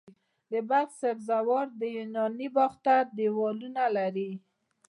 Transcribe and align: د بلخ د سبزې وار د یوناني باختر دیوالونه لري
د 0.51 0.53
بلخ 0.69 0.89
د 0.93 0.97
سبزې 1.01 1.39
وار 1.47 1.67
د 1.79 1.81
یوناني 1.97 2.47
باختر 2.55 3.03
دیوالونه 3.17 3.83
لري 3.97 4.31